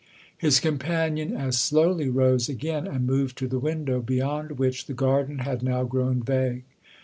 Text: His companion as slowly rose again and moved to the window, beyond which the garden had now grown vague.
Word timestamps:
His 0.35 0.59
companion 0.59 1.35
as 1.35 1.59
slowly 1.59 2.09
rose 2.09 2.49
again 2.49 2.87
and 2.87 3.05
moved 3.05 3.37
to 3.37 3.47
the 3.47 3.59
window, 3.59 4.01
beyond 4.01 4.53
which 4.57 4.87
the 4.87 4.95
garden 4.95 5.37
had 5.37 5.61
now 5.61 5.83
grown 5.83 6.23
vague. 6.23 6.63